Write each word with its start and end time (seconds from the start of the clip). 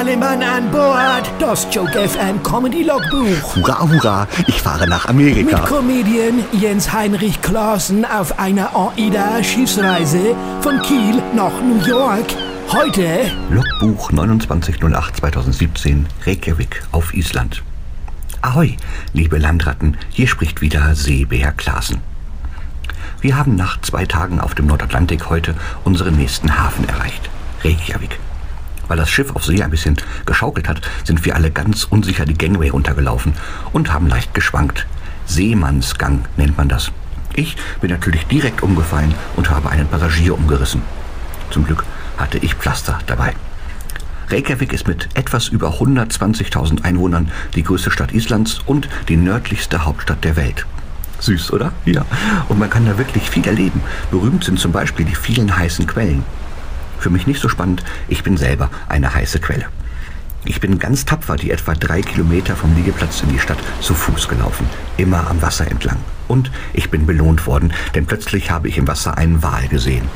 alle 0.00 0.16
Mann 0.16 0.42
an 0.42 0.70
Bord. 0.70 1.30
Das 1.38 1.66
Joke 1.70 2.08
FM 2.08 2.42
Comedy 2.42 2.84
Logbuch. 2.84 3.54
Hurra, 3.54 3.80
hurra, 3.80 4.26
ich 4.46 4.62
fahre 4.62 4.88
nach 4.88 5.04
Amerika. 5.06 5.58
Mit 5.58 5.66
Comedian 5.66 6.42
Jens 6.52 6.90
Heinrich 6.90 7.42
Klaassen 7.42 8.06
auf 8.06 8.38
einer 8.38 8.74
AIDA-Schiffsreise 8.74 10.34
von 10.62 10.80
Kiel 10.80 11.22
nach 11.36 11.52
New 11.60 11.84
York. 11.86 12.24
Heute 12.72 13.30
Logbuch 13.50 14.10
2908-2017, 14.10 16.06
Reykjavik 16.24 16.82
auf 16.92 17.12
Island. 17.12 17.62
Ahoi, 18.40 18.78
liebe 19.12 19.36
Landratten, 19.36 19.98
hier 20.08 20.28
spricht 20.28 20.62
wieder 20.62 20.94
Seebär 20.94 21.52
Klaassen. 21.52 21.98
Wir 23.20 23.36
haben 23.36 23.54
nach 23.54 23.78
zwei 23.82 24.06
Tagen 24.06 24.40
auf 24.40 24.54
dem 24.54 24.64
Nordatlantik 24.64 25.28
heute 25.28 25.54
unseren 25.84 26.16
nächsten 26.16 26.58
Hafen 26.58 26.88
erreicht, 26.88 27.28
Reykjavik. 27.62 28.18
Weil 28.90 28.96
das 28.96 29.08
Schiff 29.08 29.36
auf 29.36 29.44
See 29.44 29.62
ein 29.62 29.70
bisschen 29.70 29.96
geschaukelt 30.26 30.68
hat, 30.68 30.80
sind 31.04 31.24
wir 31.24 31.36
alle 31.36 31.52
ganz 31.52 31.84
unsicher 31.84 32.24
die 32.24 32.36
Gangway 32.36 32.70
runtergelaufen 32.70 33.34
und 33.72 33.92
haben 33.92 34.08
leicht 34.08 34.34
geschwankt. 34.34 34.84
Seemannsgang 35.26 36.24
nennt 36.36 36.58
man 36.58 36.68
das. 36.68 36.90
Ich 37.32 37.54
bin 37.80 37.92
natürlich 37.92 38.26
direkt 38.26 38.64
umgefallen 38.64 39.14
und 39.36 39.48
habe 39.48 39.70
einen 39.70 39.86
Passagier 39.86 40.34
umgerissen. 40.34 40.82
Zum 41.50 41.66
Glück 41.66 41.84
hatte 42.18 42.38
ich 42.38 42.56
Pflaster 42.56 42.98
dabei. 43.06 43.34
Reykjavik 44.28 44.72
ist 44.72 44.88
mit 44.88 45.08
etwas 45.14 45.46
über 45.46 45.68
120.000 45.74 46.82
Einwohnern 46.82 47.30
die 47.54 47.62
größte 47.62 47.92
Stadt 47.92 48.10
Islands 48.10 48.58
und 48.66 48.88
die 49.08 49.16
nördlichste 49.16 49.84
Hauptstadt 49.84 50.24
der 50.24 50.34
Welt. 50.34 50.66
Süß, 51.20 51.52
oder? 51.52 51.72
Ja. 51.84 52.04
Und 52.48 52.58
man 52.58 52.70
kann 52.70 52.86
da 52.86 52.98
wirklich 52.98 53.30
viel 53.30 53.46
erleben. 53.46 53.82
Berühmt 54.10 54.42
sind 54.42 54.58
zum 54.58 54.72
Beispiel 54.72 55.06
die 55.06 55.14
vielen 55.14 55.56
heißen 55.56 55.86
Quellen. 55.86 56.24
Für 57.00 57.10
mich 57.10 57.26
nicht 57.26 57.40
so 57.40 57.48
spannend, 57.48 57.82
ich 58.08 58.22
bin 58.22 58.36
selber 58.36 58.70
eine 58.86 59.14
heiße 59.14 59.40
Quelle. 59.40 59.64
Ich 60.44 60.60
bin 60.60 60.78
ganz 60.78 61.06
tapfer 61.06 61.36
die 61.36 61.50
etwa 61.50 61.74
drei 61.74 62.02
Kilometer 62.02 62.54
vom 62.54 62.74
Liegeplatz 62.76 63.22
in 63.22 63.30
die 63.30 63.38
Stadt 63.38 63.58
zu 63.80 63.94
Fuß 63.94 64.28
gelaufen, 64.28 64.66
immer 64.98 65.28
am 65.28 65.40
Wasser 65.40 65.70
entlang. 65.70 65.96
Und 66.28 66.50
ich 66.74 66.90
bin 66.90 67.06
belohnt 67.06 67.46
worden, 67.46 67.72
denn 67.94 68.04
plötzlich 68.04 68.50
habe 68.50 68.68
ich 68.68 68.76
im 68.76 68.86
Wasser 68.86 69.16
einen 69.16 69.42
Wal 69.42 69.66
gesehen. 69.68 70.08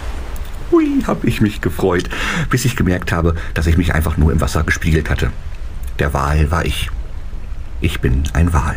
Hui, 0.71 1.03
habe 1.07 1.27
ich 1.27 1.41
mich 1.41 1.63
gefreut, 1.63 2.11
bis 2.51 2.67
ich 2.67 2.77
gemerkt 2.77 3.13
habe, 3.13 3.35
dass 3.55 3.67
ich 3.67 3.79
mich 3.79 3.95
einfach 3.95 4.19
nur 4.19 4.31
im 4.31 4.41
Wasser 4.43 4.63
gespiegelt 4.63 5.09
hatte. 5.09 5.31
Der 5.99 6.13
Wal 6.13 6.51
war 6.51 6.67
ich. 6.67 6.91
Ich 7.81 8.01
bin 8.01 8.25
ein 8.35 8.53
Wal. 8.53 8.77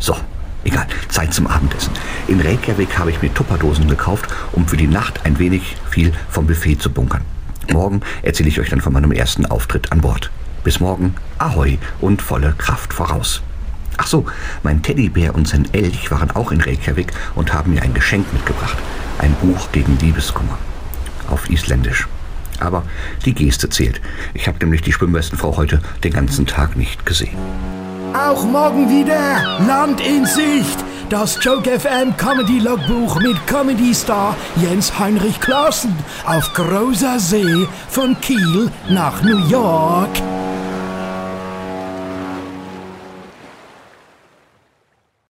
So, 0.00 0.16
egal, 0.68 0.86
Zeit 1.08 1.34
zum 1.34 1.46
Abendessen. 1.46 1.92
In 2.28 2.40
Reykjavik 2.40 2.98
habe 2.98 3.10
ich 3.10 3.20
mir 3.22 3.32
Tupperdosen 3.32 3.88
gekauft, 3.88 4.30
um 4.52 4.66
für 4.68 4.76
die 4.76 4.86
Nacht 4.86 5.24
ein 5.24 5.38
wenig 5.38 5.76
viel 5.90 6.12
vom 6.30 6.46
Buffet 6.46 6.76
zu 6.76 6.90
bunkern. 6.90 7.22
Morgen 7.72 8.00
erzähle 8.22 8.48
ich 8.48 8.60
euch 8.60 8.70
dann 8.70 8.80
von 8.80 8.92
meinem 8.92 9.12
ersten 9.12 9.46
Auftritt 9.46 9.92
an 9.92 10.00
Bord. 10.00 10.30
Bis 10.64 10.80
morgen, 10.80 11.14
Ahoi 11.38 11.78
und 12.00 12.22
volle 12.22 12.54
Kraft 12.56 12.92
voraus. 12.92 13.42
Ach 13.96 14.06
so, 14.06 14.26
mein 14.62 14.82
Teddybär 14.82 15.34
und 15.34 15.48
sein 15.48 15.66
Elch 15.72 16.10
waren 16.10 16.30
auch 16.30 16.52
in 16.52 16.60
Reykjavik 16.60 17.12
und 17.34 17.52
haben 17.52 17.74
mir 17.74 17.82
ein 17.82 17.94
Geschenk 17.94 18.32
mitgebracht. 18.32 18.78
Ein 19.18 19.34
Buch 19.34 19.72
gegen 19.72 19.98
Liebeskummer 19.98 20.58
auf 21.28 21.50
Isländisch. 21.50 22.06
Aber 22.60 22.84
die 23.24 23.34
Geste 23.34 23.68
zählt. 23.68 24.00
Ich 24.34 24.48
habe 24.48 24.58
nämlich 24.58 24.82
die 24.82 24.92
Schwimmwestenfrau 24.92 25.56
heute 25.56 25.80
den 26.04 26.12
ganzen 26.12 26.46
Tag 26.46 26.76
nicht 26.76 27.06
gesehen. 27.06 27.36
Auch 28.14 28.44
morgen 28.44 28.88
wieder 28.88 29.58
Land 29.66 30.00
in 30.00 30.24
Sicht. 30.24 30.78
Das 31.08 31.38
Joke 31.42 31.78
FM 31.78 32.16
Comedy 32.16 32.58
Logbuch 32.58 33.20
mit 33.20 33.46
Comedy 33.46 33.94
Star 33.94 34.36
Jens 34.56 34.98
Heinrich 34.98 35.40
Klaassen 35.40 35.96
auf 36.26 36.52
großer 36.52 37.18
See 37.18 37.66
von 37.88 38.18
Kiel 38.20 38.70
nach 38.88 39.22
New 39.22 39.38
York. 39.48 40.10